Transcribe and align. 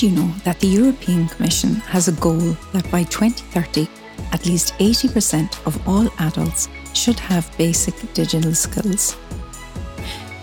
Did 0.00 0.12
you 0.12 0.16
know 0.16 0.32
that 0.44 0.58
the 0.60 0.66
European 0.66 1.28
Commission 1.28 1.74
has 1.92 2.08
a 2.08 2.12
goal 2.12 2.56
that 2.72 2.90
by 2.90 3.02
2030, 3.02 3.86
at 4.32 4.46
least 4.46 4.72
80% 4.78 5.66
of 5.66 5.76
all 5.86 6.08
adults 6.20 6.70
should 6.94 7.18
have 7.20 7.54
basic 7.58 7.94
digital 8.14 8.54
skills? 8.54 9.18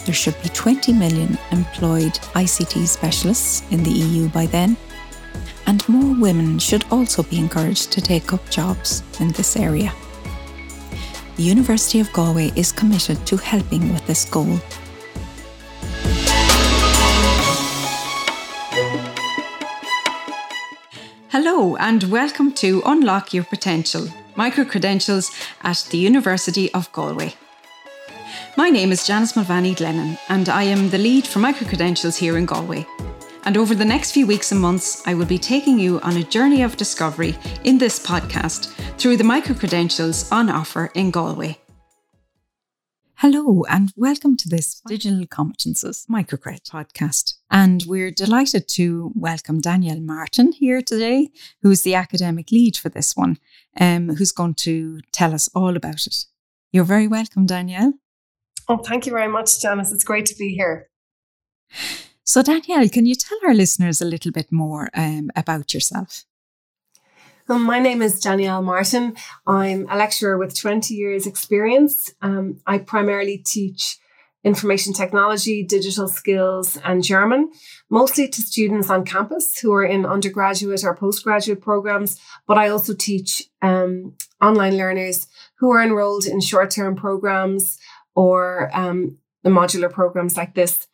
There 0.06 0.14
should 0.14 0.40
be 0.44 0.50
20 0.50 0.94
million 0.94 1.40
employed 1.52 2.14
ICT 2.38 2.86
specialists 2.86 3.64
in 3.72 3.82
the 3.82 3.90
EU 3.90 4.30
by 4.30 4.46
then, 4.46 4.78
and 5.66 5.90
more 5.90 6.16
women 6.22 6.60
should 6.60 6.86
also 6.92 7.24
be 7.24 7.40
encouraged 7.40 7.92
to 7.94 8.00
take 8.02 8.34
up 8.34 8.48
jobs 8.52 9.02
in 9.20 9.32
this 9.32 9.56
area. 9.58 9.92
The 11.36 11.42
University 11.42 12.00
of 12.00 12.14
Galway 12.14 12.52
is 12.56 12.72
committed 12.72 13.26
to 13.26 13.38
helping 13.38 13.92
with 13.92 14.06
this 14.06 14.24
goal. 14.26 14.60
Hello, 21.40 21.76
and 21.76 22.04
welcome 22.06 22.52
to 22.54 22.82
Unlock 22.84 23.32
Your 23.32 23.44
Potential 23.44 24.08
Micro 24.36 24.66
Credentials 24.66 25.30
at 25.62 25.88
the 25.92 26.00
University 26.00 26.74
of 26.74 26.92
Galway. 26.94 27.36
My 28.58 28.72
name 28.72 28.92
is 28.92 29.06
Janice 29.06 29.34
Mulvany 29.34 29.76
Glennon, 29.76 30.18
and 30.30 30.50
I 30.50 30.64
am 30.64 30.90
the 30.90 30.98
lead 30.98 31.28
for 31.28 31.38
Micro 31.38 31.68
Credentials 31.68 32.18
here 32.18 32.40
in 32.40 32.48
Galway. 32.48 32.88
And 33.44 33.56
over 33.56 33.76
the 33.76 33.86
next 33.86 34.14
few 34.14 34.26
weeks 34.26 34.52
and 34.52 34.60
months, 34.60 35.04
I 35.06 35.14
will 35.14 35.28
be 35.28 35.38
taking 35.38 35.78
you 35.78 36.00
on 36.00 36.18
a 36.18 36.24
journey 36.24 36.64
of 36.64 36.76
discovery 36.76 37.38
in 37.64 37.78
this 37.78 38.04
podcast 38.04 38.72
through 38.98 39.18
the 39.18 39.24
micro 39.24 39.54
credentials 39.54 40.32
on 40.32 40.50
offer 40.50 40.90
in 40.96 41.12
Galway. 41.12 41.60
Hello, 43.18 43.64
and 43.70 43.94
welcome 43.96 44.38
to 44.38 44.50
this 44.50 44.82
Digital 44.88 45.28
Competences 45.28 46.08
Microcred 46.08 46.64
podcast. 46.68 47.37
And 47.50 47.84
we're 47.88 48.12
delighted 48.12 48.68
to 48.70 49.12
welcome 49.16 49.62
Danielle 49.62 50.02
Martin 50.02 50.52
here 50.52 50.82
today, 50.82 51.30
who's 51.62 51.84
the 51.84 51.96
academic 51.96 52.52
lead 52.52 52.76
for 52.76 52.90
this 52.90 53.16
one, 53.16 53.38
um, 53.80 54.16
who's 54.16 54.34
going 54.34 54.56
to 54.56 55.00
tell 55.14 55.34
us 55.34 55.50
all 55.56 55.78
about 55.78 56.06
it. 56.06 56.26
You're 56.74 56.84
very 56.84 57.08
welcome, 57.08 57.46
Danielle. 57.46 57.94
Oh, 58.68 58.78
thank 58.78 59.06
you 59.06 59.14
very 59.14 59.30
much, 59.30 59.62
Janice. 59.62 59.94
It's 59.94 60.04
great 60.04 60.26
to 60.26 60.36
be 60.36 60.56
here. 60.56 60.90
So, 62.26 62.44
Danielle, 62.44 62.90
can 62.90 63.06
you 63.06 63.16
tell 63.16 63.38
our 63.48 63.54
listeners 63.54 64.02
a 64.02 64.06
little 64.06 64.34
bit 64.34 64.52
more 64.52 64.90
um, 64.94 65.32
about 65.36 65.74
yourself? 65.74 66.26
Well, 67.48 67.60
my 67.60 67.80
name 67.80 68.02
is 68.02 68.20
Danielle 68.20 68.62
Martin. 68.62 69.16
I'm 69.46 69.88
a 69.90 69.96
lecturer 69.96 70.38
with 70.38 70.60
20 70.60 70.94
years' 70.94 71.26
experience. 71.26 72.12
Um, 72.22 72.60
I 72.68 72.80
primarily 72.80 73.38
teach 73.38 73.98
information 74.48 74.94
technology, 74.94 75.62
digital 75.62 76.08
skills, 76.08 76.78
and 76.86 77.04
German, 77.04 77.52
mostly 77.90 78.28
to 78.30 78.42
students 78.42 78.90
on 78.90 79.04
campus 79.04 79.60
who 79.60 79.74
are 79.74 79.84
in 79.84 80.06
undergraduate 80.06 80.84
or 80.84 80.96
postgraduate 80.96 81.62
programs. 81.62 82.20
But 82.48 82.58
I 82.58 82.70
also 82.70 82.94
teach 82.94 83.44
um, 83.62 84.16
online 84.42 84.78
learners 84.78 85.28
who 85.60 85.72
are 85.72 85.84
enrolled 85.84 86.26
in 86.26 86.40
short 86.40 86.72
term 86.72 86.96
programs 86.96 87.78
or 88.16 88.72
um, 88.74 89.18
the 89.44 89.50
modular 89.50 89.92
programs 89.92 90.38
like 90.38 90.56
this. 90.56 90.88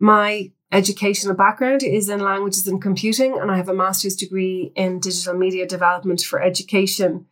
My 0.00 0.50
educational 0.72 1.34
background 1.34 1.82
is 1.82 2.08
in 2.08 2.20
languages 2.20 2.66
and 2.66 2.80
computing, 2.82 3.38
and 3.38 3.50
I 3.50 3.56
have 3.56 3.68
a 3.68 3.74
master's 3.74 4.16
degree 4.16 4.72
in 4.74 5.00
digital 5.00 5.34
media 5.34 5.66
development 5.66 6.22
for 6.22 6.42
education. 6.42 7.26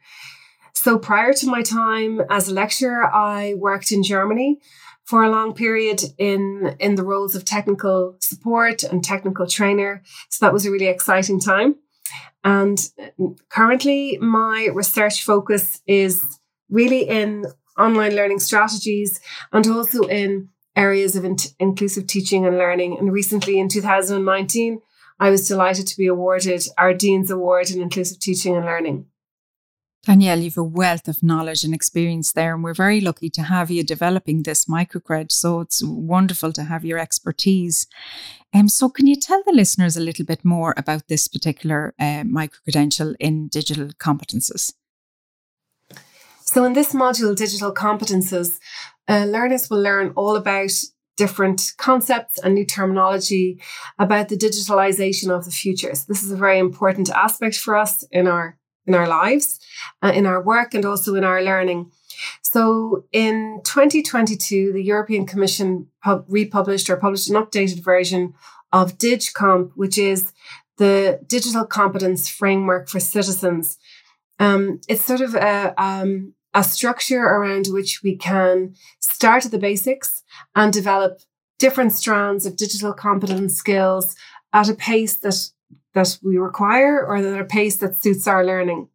So 0.74 0.98
prior 0.98 1.32
to 1.32 1.46
my 1.46 1.62
time 1.62 2.20
as 2.30 2.48
a 2.48 2.54
lecturer, 2.54 3.04
I 3.04 3.54
worked 3.54 3.90
in 3.90 4.02
Germany 4.02 4.60
for 5.04 5.22
a 5.22 5.30
long 5.30 5.54
period 5.54 6.02
in, 6.18 6.76
in 6.80 6.94
the 6.94 7.04
roles 7.04 7.34
of 7.34 7.44
technical 7.44 8.16
support 8.20 8.82
and 8.82 9.04
technical 9.04 9.46
trainer. 9.46 10.02
So 10.30 10.44
that 10.44 10.52
was 10.52 10.64
a 10.64 10.70
really 10.70 10.86
exciting 10.86 11.40
time. 11.40 11.76
And 12.42 12.78
uh, 13.00 13.26
currently, 13.48 14.18
my 14.18 14.68
research 14.72 15.24
focus 15.24 15.80
is 15.86 16.22
really 16.68 17.08
in 17.08 17.46
online 17.78 18.14
learning 18.14 18.38
strategies 18.38 19.20
and 19.52 19.66
also 19.66 20.02
in 20.04 20.48
areas 20.76 21.16
of 21.16 21.24
in- 21.24 21.36
inclusive 21.58 22.06
teaching 22.06 22.46
and 22.46 22.58
learning. 22.58 22.98
And 22.98 23.12
recently 23.12 23.58
in 23.58 23.68
2019, 23.68 24.80
I 25.20 25.30
was 25.30 25.48
delighted 25.48 25.86
to 25.86 25.96
be 25.96 26.06
awarded 26.06 26.66
our 26.76 26.92
Dean's 26.92 27.30
Award 27.30 27.70
in 27.70 27.80
Inclusive 27.80 28.18
Teaching 28.18 28.56
and 28.56 28.64
Learning. 28.64 29.06
Danielle, 30.04 30.40
you've 30.40 30.58
a 30.58 30.62
wealth 30.62 31.08
of 31.08 31.22
knowledge 31.22 31.64
and 31.64 31.74
experience 31.74 32.32
there, 32.32 32.54
and 32.54 32.62
we're 32.62 32.74
very 32.74 33.00
lucky 33.00 33.30
to 33.30 33.42
have 33.42 33.70
you 33.70 33.82
developing 33.82 34.42
this 34.42 34.66
microcred. 34.66 35.32
So 35.32 35.60
it's 35.60 35.82
wonderful 35.82 36.52
to 36.52 36.64
have 36.64 36.84
your 36.84 36.98
expertise. 36.98 37.86
Um, 38.52 38.68
so, 38.68 38.90
can 38.90 39.06
you 39.06 39.16
tell 39.16 39.42
the 39.46 39.52
listeners 39.52 39.96
a 39.96 40.00
little 40.00 40.26
bit 40.26 40.44
more 40.44 40.74
about 40.76 41.08
this 41.08 41.26
particular 41.26 41.94
uh, 41.98 42.24
microcredential 42.24 43.14
in 43.18 43.48
digital 43.48 43.88
competences? 43.98 44.74
So, 46.42 46.64
in 46.64 46.74
this 46.74 46.92
module, 46.92 47.34
digital 47.34 47.72
competences, 47.72 48.58
uh, 49.08 49.24
learners 49.24 49.70
will 49.70 49.80
learn 49.80 50.12
all 50.16 50.36
about 50.36 50.70
different 51.16 51.72
concepts 51.78 52.38
and 52.38 52.54
new 52.54 52.66
terminology 52.66 53.60
about 53.98 54.28
the 54.28 54.36
digitalization 54.36 55.30
of 55.30 55.44
the 55.44 55.50
future. 55.50 55.94
So 55.94 56.04
this 56.08 56.22
is 56.22 56.32
a 56.32 56.36
very 56.36 56.58
important 56.58 57.08
aspect 57.10 57.56
for 57.56 57.76
us 57.76 58.04
in 58.10 58.26
our 58.26 58.58
in 58.86 58.94
our 58.94 59.08
lives, 59.08 59.60
uh, 60.02 60.12
in 60.14 60.26
our 60.26 60.42
work, 60.42 60.74
and 60.74 60.84
also 60.84 61.14
in 61.14 61.24
our 61.24 61.42
learning. 61.42 61.90
So 62.42 63.04
in 63.12 63.60
2022, 63.64 64.72
the 64.72 64.82
European 64.82 65.26
Commission 65.26 65.88
pub- 66.02 66.24
republished 66.28 66.88
or 66.88 66.96
published 66.96 67.28
an 67.28 67.36
updated 67.36 67.82
version 67.82 68.34
of 68.72 68.98
DigComp, 68.98 69.72
which 69.74 69.98
is 69.98 70.32
the 70.76 71.20
digital 71.26 71.64
competence 71.64 72.28
framework 72.28 72.88
for 72.88 73.00
citizens. 73.00 73.78
Um, 74.38 74.80
it's 74.88 75.04
sort 75.04 75.20
of 75.20 75.34
a, 75.34 75.74
um, 75.80 76.34
a 76.52 76.64
structure 76.64 77.22
around 77.22 77.66
which 77.68 78.02
we 78.02 78.16
can 78.16 78.74
start 79.00 79.44
at 79.44 79.52
the 79.52 79.58
basics 79.58 80.22
and 80.54 80.72
develop 80.72 81.20
different 81.58 81.92
strands 81.92 82.46
of 82.46 82.56
digital 82.56 82.92
competence 82.92 83.54
skills 83.54 84.16
at 84.52 84.68
a 84.68 84.74
pace 84.74 85.16
that 85.16 85.50
that 85.94 86.18
we 86.22 86.36
require 86.36 87.04
or 87.04 87.16
at 87.16 87.40
a 87.40 87.44
pace 87.44 87.76
that 87.78 88.02
suits 88.02 88.26
our 88.26 88.44
learning. 88.44 88.88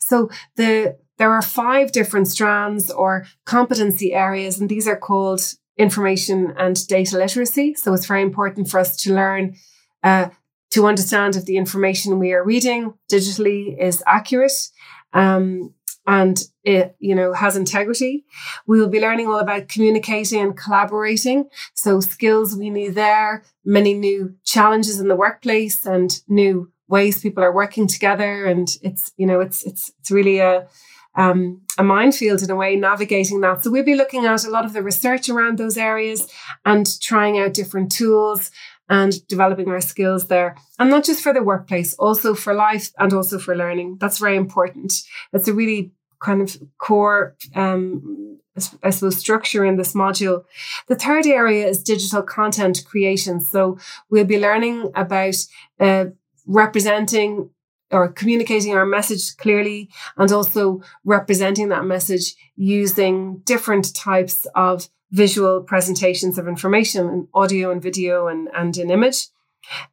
So 0.00 0.30
the 0.56 0.96
there 1.16 1.32
are 1.32 1.42
five 1.42 1.92
different 1.92 2.26
strands 2.26 2.90
or 2.90 3.26
competency 3.44 4.14
areas, 4.14 4.58
and 4.58 4.68
these 4.68 4.88
are 4.88 4.96
called 4.96 5.42
information 5.76 6.52
and 6.56 6.86
data 6.88 7.16
literacy. 7.16 7.74
So 7.74 7.94
it's 7.94 8.06
very 8.06 8.22
important 8.22 8.68
for 8.68 8.80
us 8.80 8.96
to 9.02 9.14
learn 9.14 9.54
uh, 10.02 10.28
to 10.70 10.86
understand 10.86 11.36
if 11.36 11.44
the 11.44 11.56
information 11.56 12.18
we 12.18 12.32
are 12.32 12.44
reading 12.44 12.94
digitally 13.10 13.80
is 13.80 14.02
accurate. 14.06 14.70
Um, 15.12 15.72
and 16.06 16.42
it, 16.62 16.96
you 16.98 17.14
know, 17.14 17.32
has 17.32 17.56
integrity. 17.56 18.24
We 18.66 18.80
will 18.80 18.88
be 18.88 19.00
learning 19.00 19.28
all 19.28 19.38
about 19.38 19.68
communicating 19.68 20.40
and 20.40 20.56
collaborating. 20.56 21.48
So 21.74 22.00
skills 22.00 22.56
we 22.56 22.70
need 22.70 22.94
there, 22.94 23.44
many 23.64 23.94
new 23.94 24.34
challenges 24.44 25.00
in 25.00 25.08
the 25.08 25.16
workplace 25.16 25.86
and 25.86 26.10
new 26.28 26.70
ways 26.88 27.22
people 27.22 27.42
are 27.42 27.54
working 27.54 27.86
together. 27.86 28.44
And 28.44 28.68
it's, 28.82 29.12
you 29.16 29.26
know, 29.26 29.40
it's, 29.40 29.64
it's, 29.64 29.92
it's 29.98 30.10
really 30.10 30.38
a, 30.38 30.68
um, 31.16 31.62
a 31.78 31.82
minefield 31.82 32.42
in 32.42 32.50
a 32.50 32.56
way 32.56 32.76
navigating 32.76 33.40
that. 33.40 33.62
So 33.62 33.70
we'll 33.70 33.84
be 33.84 33.94
looking 33.94 34.26
at 34.26 34.44
a 34.44 34.50
lot 34.50 34.64
of 34.64 34.72
the 34.72 34.82
research 34.82 35.28
around 35.28 35.58
those 35.58 35.76
areas 35.76 36.28
and 36.64 36.86
trying 37.00 37.38
out 37.38 37.54
different 37.54 37.92
tools 37.92 38.50
and 38.88 39.26
developing 39.28 39.68
our 39.68 39.80
skills 39.80 40.28
there. 40.28 40.56
And 40.78 40.90
not 40.90 41.04
just 41.04 41.22
for 41.22 41.32
the 41.32 41.42
workplace, 41.42 41.94
also 41.94 42.34
for 42.34 42.54
life 42.54 42.90
and 42.98 43.12
also 43.12 43.38
for 43.38 43.56
learning. 43.56 43.98
That's 44.00 44.18
very 44.18 44.36
important. 44.36 44.92
It's 45.32 45.48
a 45.48 45.54
really 45.54 45.92
kind 46.20 46.42
of 46.42 46.56
core, 46.78 47.36
um, 47.54 48.38
I 48.82 48.90
suppose, 48.90 49.18
structure 49.18 49.64
in 49.64 49.76
this 49.76 49.94
module. 49.94 50.44
The 50.88 50.96
third 50.96 51.26
area 51.26 51.66
is 51.66 51.82
digital 51.82 52.22
content 52.22 52.84
creation. 52.86 53.40
So 53.40 53.78
we'll 54.10 54.24
be 54.24 54.38
learning 54.38 54.90
about 54.94 55.34
uh, 55.80 56.06
representing 56.46 57.50
or 57.90 58.08
communicating 58.08 58.74
our 58.74 58.86
message 58.86 59.36
clearly 59.36 59.90
and 60.16 60.32
also 60.32 60.82
representing 61.04 61.68
that 61.68 61.84
message 61.84 62.34
using 62.56 63.38
different 63.44 63.94
types 63.94 64.46
of 64.54 64.88
visual 65.10 65.62
presentations 65.62 66.38
of 66.38 66.48
information 66.48 67.08
in 67.08 67.28
audio 67.34 67.70
and 67.70 67.82
video 67.82 68.26
and, 68.26 68.48
and 68.54 68.76
in 68.76 68.90
image. 68.90 69.28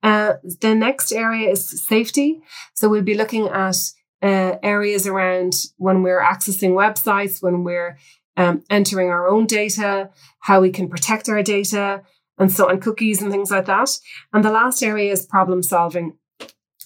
Uh, 0.04 0.34
the 0.62 0.75
next 0.75 1.12
area 1.12 1.50
is 1.50 1.86
safety. 1.88 2.42
So 2.74 2.90
we'll 2.90 3.04
be 3.04 3.16
looking 3.16 3.48
at 3.48 3.78
uh, 4.22 4.56
areas 4.62 5.08
around 5.08 5.54
when 5.78 6.04
we're 6.04 6.22
accessing 6.22 6.72
websites, 6.72 7.42
when 7.42 7.63
we're 7.63 7.98
um, 8.38 8.63
entering 8.69 9.10
our 9.10 9.28
own 9.28 9.46
data, 9.46 10.10
how 10.40 10.62
we 10.62 10.72
can 10.72 10.90
protect 10.90 11.30
our 11.30 11.44
data, 11.44 12.04
and 12.38 12.52
so 12.52 12.69
on, 12.69 12.80
cookies 12.80 13.22
and 13.22 13.31
things 13.31 13.52
like 13.52 13.66
that. 13.66 13.90
And 14.34 14.44
the 14.44 14.52
last 14.52 14.81
area 14.81 15.12
is 15.12 15.25
problem 15.25 15.63
solving. 15.63 16.18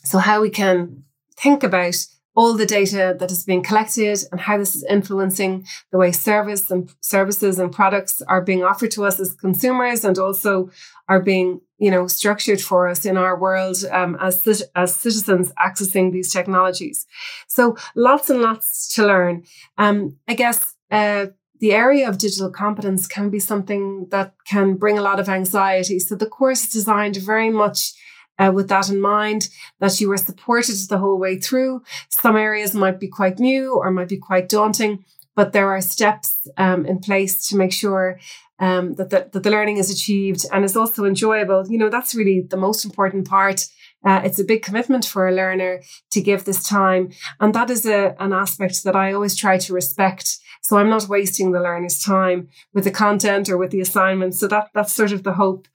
So 0.04 0.18
how 0.19 0.42
we 0.42 0.50
can 0.50 1.04
think 1.38 1.63
about 1.63 1.95
all 2.35 2.53
the 2.53 2.65
data 2.65 3.15
that 3.19 3.31
is 3.31 3.43
being 3.43 3.63
collected 3.63 4.19
and 4.31 4.41
how 4.41 4.57
this 4.57 4.75
is 4.75 4.83
influencing 4.89 5.65
the 5.91 5.97
way 5.97 6.11
service 6.11 6.69
and 6.69 6.93
services 7.01 7.57
and 7.59 7.71
products 7.71 8.21
are 8.23 8.41
being 8.41 8.63
offered 8.63 8.91
to 8.91 9.05
us 9.05 9.19
as 9.19 9.33
consumers 9.33 10.03
and 10.03 10.19
also 10.19 10.69
are 11.07 11.21
being 11.21 11.61
you 11.77 11.89
know 11.91 12.07
structured 12.07 12.61
for 12.61 12.87
us 12.87 13.05
in 13.05 13.17
our 13.17 13.37
world 13.39 13.77
um, 13.91 14.17
as 14.21 14.63
as 14.75 14.95
citizens 14.95 15.51
accessing 15.59 16.11
these 16.11 16.31
technologies. 16.31 17.05
So 17.47 17.77
lots 17.95 18.29
and 18.29 18.41
lots 18.41 18.93
to 18.95 19.05
learn. 19.05 19.43
Um, 19.77 20.17
i 20.27 20.33
guess 20.33 20.75
uh, 20.91 21.27
the 21.59 21.71
area 21.71 22.07
of 22.07 22.17
digital 22.17 22.49
competence 22.49 23.07
can 23.07 23.29
be 23.29 23.39
something 23.39 24.07
that 24.11 24.33
can 24.45 24.75
bring 24.75 24.97
a 24.97 25.01
lot 25.01 25.19
of 25.19 25.29
anxiety. 25.29 25.99
So 25.99 26.15
the 26.15 26.25
course 26.25 26.63
is 26.63 26.69
designed 26.69 27.15
very 27.17 27.49
much 27.49 27.93
uh, 28.37 28.51
with 28.53 28.69
that 28.69 28.89
in 28.89 28.99
mind, 28.99 29.49
that 29.79 29.99
you 29.99 30.11
are 30.11 30.17
supported 30.17 30.75
the 30.89 30.97
whole 30.97 31.17
way 31.17 31.39
through. 31.39 31.81
Some 32.09 32.35
areas 32.35 32.73
might 32.73 32.99
be 32.99 33.07
quite 33.07 33.39
new 33.39 33.75
or 33.75 33.91
might 33.91 34.09
be 34.09 34.17
quite 34.17 34.49
daunting, 34.49 35.05
but 35.35 35.53
there 35.53 35.69
are 35.69 35.81
steps 35.81 36.47
um, 36.57 36.85
in 36.85 36.99
place 36.99 37.47
to 37.49 37.57
make 37.57 37.73
sure 37.73 38.19
um, 38.59 38.95
that, 38.95 39.09
the, 39.09 39.29
that 39.33 39.43
the 39.43 39.51
learning 39.51 39.77
is 39.77 39.91
achieved 39.91 40.45
and 40.51 40.63
is 40.63 40.77
also 40.77 41.05
enjoyable. 41.05 41.65
You 41.67 41.77
know, 41.77 41.89
that's 41.89 42.15
really 42.15 42.41
the 42.41 42.57
most 42.57 42.85
important 42.85 43.27
part. 43.27 43.65
Uh, 44.05 44.21
it's 44.23 44.39
a 44.39 44.43
big 44.43 44.61
commitment 44.61 45.03
for 45.03 45.27
a 45.27 45.33
learner 45.33 45.81
to 46.11 46.21
give 46.21 46.45
this 46.45 46.63
time. 46.63 47.11
And 47.39 47.53
that 47.55 47.69
is 47.69 47.85
a, 47.85 48.15
an 48.19 48.33
aspect 48.33 48.83
that 48.83 48.95
I 48.95 49.13
always 49.13 49.35
try 49.35 49.57
to 49.57 49.73
respect. 49.73 50.37
So 50.61 50.77
I'm 50.77 50.89
not 50.89 51.09
wasting 51.09 51.51
the 51.51 51.59
learner's 51.59 51.99
time 51.99 52.49
with 52.73 52.83
the 52.83 52.91
content 52.91 53.49
or 53.49 53.57
with 53.57 53.71
the 53.71 53.81
assignments. 53.81 54.39
So 54.39 54.47
that, 54.47 54.69
that's 54.73 54.93
sort 54.93 55.11
of 55.11 55.23
the 55.23 55.33
hope. 55.33 55.67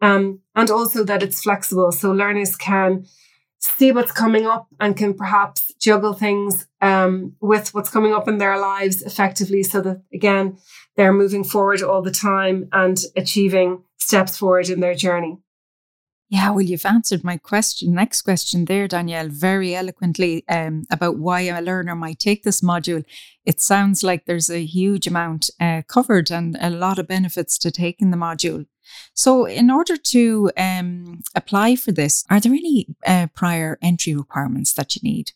Um, 0.00 0.40
and 0.54 0.70
also 0.70 1.02
that 1.04 1.22
it's 1.22 1.42
flexible. 1.42 1.92
So 1.92 2.12
learners 2.12 2.56
can 2.56 3.06
see 3.58 3.90
what's 3.90 4.12
coming 4.12 4.46
up 4.46 4.68
and 4.78 4.96
can 4.96 5.14
perhaps 5.14 5.74
juggle 5.80 6.12
things 6.12 6.66
um, 6.80 7.34
with 7.40 7.74
what's 7.74 7.90
coming 7.90 8.12
up 8.12 8.28
in 8.28 8.38
their 8.38 8.58
lives 8.58 9.02
effectively 9.02 9.62
so 9.62 9.80
that, 9.80 10.02
again, 10.12 10.58
they're 10.96 11.12
moving 11.12 11.44
forward 11.44 11.82
all 11.82 12.02
the 12.02 12.10
time 12.10 12.68
and 12.72 12.98
achieving 13.16 13.82
steps 13.96 14.36
forward 14.36 14.68
in 14.68 14.80
their 14.80 14.94
journey. 14.94 15.38
Yeah, 16.30 16.50
well, 16.50 16.60
you've 16.60 16.84
answered 16.84 17.24
my 17.24 17.38
question. 17.38 17.94
Next 17.94 18.20
question 18.20 18.66
there, 18.66 18.86
Danielle, 18.86 19.28
very 19.28 19.74
eloquently 19.74 20.44
um, 20.48 20.84
about 20.90 21.16
why 21.16 21.42
a 21.42 21.62
learner 21.62 21.94
might 21.94 22.18
take 22.18 22.42
this 22.42 22.60
module. 22.60 23.02
It 23.46 23.62
sounds 23.62 24.02
like 24.02 24.26
there's 24.26 24.50
a 24.50 24.62
huge 24.62 25.06
amount 25.06 25.48
uh, 25.58 25.82
covered 25.88 26.30
and 26.30 26.58
a 26.60 26.68
lot 26.68 26.98
of 26.98 27.08
benefits 27.08 27.56
to 27.58 27.70
taking 27.70 28.10
the 28.10 28.18
module. 28.18 28.66
So, 29.14 29.46
in 29.46 29.70
order 29.70 29.96
to 29.96 30.50
um, 30.56 31.20
apply 31.34 31.76
for 31.76 31.92
this, 31.92 32.24
are 32.28 32.40
there 32.40 32.52
any 32.52 32.86
uh, 33.06 33.28
prior 33.34 33.78
entry 33.80 34.14
requirements 34.14 34.74
that 34.74 34.96
you 34.96 35.00
need? 35.02 35.32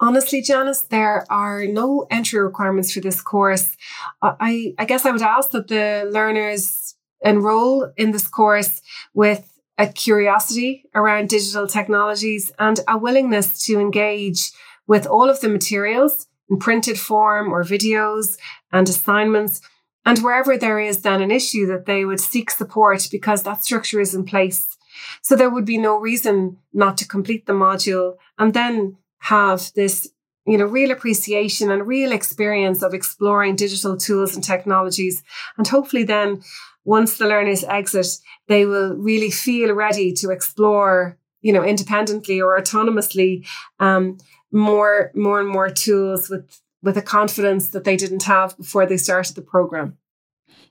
Honestly, 0.00 0.42
Janice, 0.42 0.82
there 0.82 1.24
are 1.30 1.64
no 1.66 2.06
entry 2.10 2.40
requirements 2.40 2.92
for 2.92 3.00
this 3.00 3.20
course. 3.22 3.76
I, 4.22 4.74
I 4.78 4.84
guess 4.84 5.04
I 5.04 5.12
would 5.12 5.22
ask 5.22 5.50
that 5.50 5.68
the 5.68 6.08
learners 6.10 6.94
enroll 7.22 7.90
in 7.96 8.12
this 8.12 8.26
course 8.26 8.80
with 9.12 9.59
a 9.80 9.86
curiosity 9.86 10.84
around 10.94 11.30
digital 11.30 11.66
technologies 11.66 12.52
and 12.58 12.80
a 12.86 12.98
willingness 12.98 13.64
to 13.64 13.80
engage 13.80 14.52
with 14.86 15.06
all 15.06 15.30
of 15.30 15.40
the 15.40 15.48
materials 15.48 16.26
in 16.50 16.58
printed 16.58 17.00
form 17.00 17.50
or 17.50 17.64
videos 17.64 18.36
and 18.72 18.86
assignments 18.90 19.62
and 20.04 20.18
wherever 20.18 20.58
there 20.58 20.78
is 20.78 21.00
then 21.00 21.22
an 21.22 21.30
issue 21.30 21.66
that 21.66 21.86
they 21.86 22.04
would 22.04 22.20
seek 22.20 22.50
support 22.50 23.08
because 23.10 23.42
that 23.42 23.64
structure 23.64 24.00
is 24.00 24.14
in 24.14 24.24
place. 24.24 24.76
So 25.22 25.34
there 25.34 25.50
would 25.50 25.64
be 25.64 25.78
no 25.78 25.98
reason 25.98 26.58
not 26.74 26.98
to 26.98 27.08
complete 27.08 27.46
the 27.46 27.54
module 27.54 28.16
and 28.38 28.52
then 28.52 28.98
have 29.20 29.72
this, 29.74 30.10
you 30.46 30.58
know, 30.58 30.66
real 30.66 30.90
appreciation 30.90 31.70
and 31.70 31.86
real 31.86 32.12
experience 32.12 32.82
of 32.82 32.92
exploring 32.92 33.56
digital 33.56 33.96
tools 33.96 34.34
and 34.34 34.44
technologies. 34.44 35.22
And 35.56 35.66
hopefully 35.66 36.04
then 36.04 36.42
once 36.84 37.18
the 37.18 37.26
learners 37.26 37.64
exit, 37.64 38.06
they 38.48 38.66
will 38.66 38.94
really 38.96 39.30
feel 39.30 39.72
ready 39.74 40.12
to 40.14 40.30
explore, 40.30 41.18
you 41.42 41.52
know, 41.52 41.64
independently 41.64 42.40
or 42.40 42.58
autonomously, 42.58 43.46
um, 43.78 44.18
more, 44.52 45.12
more 45.14 45.40
and 45.40 45.48
more 45.48 45.70
tools 45.70 46.28
with 46.28 46.60
with 46.82 46.96
a 46.96 47.02
confidence 47.02 47.68
that 47.68 47.84
they 47.84 47.96
didn't 47.96 48.22
have 48.22 48.56
before 48.56 48.86
they 48.86 48.96
started 48.96 49.36
the 49.36 49.42
program. 49.42 49.98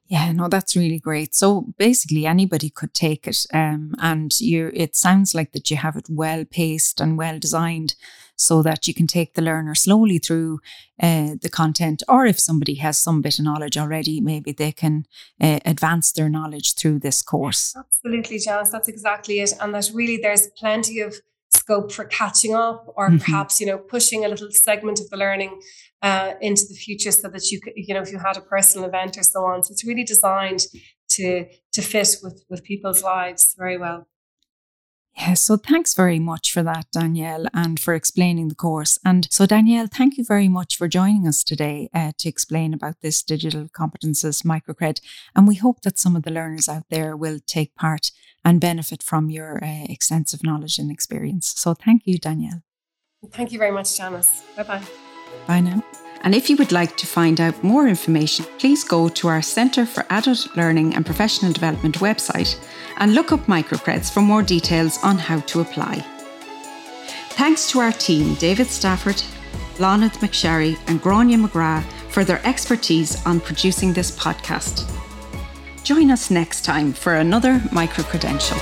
Yeah, 0.09 0.31
no, 0.31 0.47
that's 0.47 0.75
really 0.75 0.97
great. 0.97 1.35
So 1.35 1.67
basically, 1.77 2.25
anybody 2.25 2.71
could 2.71 2.95
take 2.95 3.27
it, 3.27 3.45
um, 3.53 3.93
and 3.99 4.37
you. 4.39 4.71
It 4.73 4.95
sounds 4.95 5.35
like 5.35 5.51
that 5.51 5.69
you 5.69 5.77
have 5.77 5.95
it 5.95 6.07
well 6.09 6.45
paced 6.45 6.99
and 6.99 7.15
well 7.15 7.37
designed, 7.37 7.93
so 8.35 8.63
that 8.63 8.87
you 8.87 8.93
can 8.95 9.05
take 9.05 9.35
the 9.35 9.43
learner 9.43 9.75
slowly 9.75 10.17
through 10.17 10.61
uh, 10.99 11.35
the 11.39 11.49
content. 11.49 12.01
Or 12.07 12.25
if 12.25 12.39
somebody 12.39 12.75
has 12.75 12.97
some 12.97 13.21
bit 13.21 13.37
of 13.37 13.45
knowledge 13.45 13.77
already, 13.77 14.19
maybe 14.19 14.51
they 14.51 14.71
can 14.71 15.05
uh, 15.39 15.59
advance 15.63 16.11
their 16.11 16.27
knowledge 16.27 16.73
through 16.73 16.99
this 16.99 17.21
course. 17.21 17.75
Absolutely, 17.77 18.39
Janice. 18.39 18.71
That's 18.71 18.87
exactly 18.87 19.41
it, 19.41 19.53
and 19.61 19.75
that 19.75 19.91
really 19.93 20.17
there's 20.17 20.47
plenty 20.57 21.01
of 21.01 21.17
scope 21.69 21.91
for 21.91 22.05
catching 22.05 22.55
up 22.55 22.85
or 22.95 23.09
mm-hmm. 23.09 23.17
perhaps 23.17 23.59
you 23.59 23.67
know 23.67 23.77
pushing 23.77 24.25
a 24.25 24.27
little 24.27 24.49
segment 24.51 24.99
of 24.99 25.09
the 25.09 25.17
learning 25.17 25.59
uh, 26.01 26.33
into 26.41 26.63
the 26.67 26.75
future 26.75 27.11
so 27.11 27.27
that 27.27 27.51
you 27.51 27.59
could 27.61 27.73
you 27.75 27.93
know 27.93 28.01
if 28.01 28.11
you 28.11 28.17
had 28.17 28.37
a 28.37 28.41
personal 28.41 28.87
event 28.87 29.17
or 29.17 29.23
so 29.23 29.45
on 29.45 29.63
so 29.63 29.71
it's 29.71 29.85
really 29.85 30.03
designed 30.03 30.61
to 31.09 31.45
to 31.71 31.81
fit 31.81 32.09
with 32.23 32.43
with 32.49 32.63
people's 32.63 33.03
lives 33.03 33.55
very 33.57 33.77
well 33.77 34.07
yeah, 35.19 35.33
so 35.33 35.57
thanks 35.57 35.93
very 35.93 36.19
much 36.19 36.51
for 36.51 36.63
that, 36.63 36.85
Danielle, 36.91 37.45
and 37.53 37.79
for 37.79 37.93
explaining 37.93 38.47
the 38.47 38.55
course. 38.55 38.97
And 39.03 39.27
so, 39.29 39.45
Danielle, 39.45 39.87
thank 39.87 40.17
you 40.17 40.23
very 40.23 40.47
much 40.47 40.77
for 40.77 40.87
joining 40.87 41.27
us 41.27 41.43
today 41.43 41.89
uh, 41.93 42.13
to 42.19 42.29
explain 42.29 42.73
about 42.73 43.01
this 43.01 43.21
digital 43.21 43.65
competences 43.65 44.43
microcred. 44.43 45.01
And 45.35 45.47
we 45.47 45.55
hope 45.55 45.81
that 45.81 45.99
some 45.99 46.15
of 46.15 46.23
the 46.23 46.31
learners 46.31 46.69
out 46.69 46.85
there 46.89 47.17
will 47.17 47.39
take 47.45 47.75
part 47.75 48.11
and 48.45 48.61
benefit 48.61 49.03
from 49.03 49.29
your 49.29 49.63
uh, 49.63 49.85
extensive 49.89 50.43
knowledge 50.43 50.79
and 50.79 50.89
experience. 50.89 51.53
So, 51.57 51.73
thank 51.73 52.03
you, 52.05 52.17
Danielle. 52.17 52.63
Thank 53.31 53.51
you 53.51 53.59
very 53.59 53.71
much, 53.71 53.97
Janice. 53.97 54.43
Bye 54.55 54.63
bye. 54.63 54.83
Bye 55.45 55.59
now. 55.59 55.83
And 56.21 56.35
if 56.35 56.49
you 56.49 56.57
would 56.57 56.71
like 56.71 56.97
to 56.97 57.07
find 57.07 57.39
out 57.39 57.63
more 57.63 57.87
information, 57.87 58.45
please 58.57 58.83
go 58.83 59.09
to 59.09 59.27
our 59.27 59.41
Centre 59.41 59.85
for 59.85 60.05
Adult 60.09 60.55
Learning 60.55 60.93
and 60.95 61.05
Professional 61.05 61.53
Development 61.53 61.97
website 61.99 62.59
and 62.97 63.13
look 63.13 63.31
up 63.31 63.41
microcreds 63.47 64.11
for 64.11 64.21
more 64.21 64.43
details 64.43 64.99
on 65.03 65.17
how 65.17 65.39
to 65.41 65.61
apply. 65.61 66.05
Thanks 67.29 67.69
to 67.71 67.79
our 67.79 67.93
team, 67.93 68.35
David 68.35 68.67
Stafford, 68.67 69.23
Lonith 69.77 70.17
McSherry, 70.17 70.77
and 70.87 71.01
Grania 71.01 71.37
McGrath, 71.37 71.85
for 72.09 72.25
their 72.25 72.45
expertise 72.45 73.25
on 73.25 73.39
producing 73.39 73.93
this 73.93 74.11
podcast. 74.11 74.89
Join 75.83 76.11
us 76.11 76.29
next 76.29 76.65
time 76.65 76.91
for 76.91 77.15
another 77.15 77.61
micro 77.71 78.03
credential. 78.03 78.57